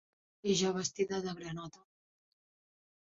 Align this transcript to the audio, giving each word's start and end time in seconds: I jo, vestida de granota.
I 0.53 0.53
jo, 0.61 0.71
vestida 0.77 1.21
de 1.27 1.35
granota. 1.41 1.85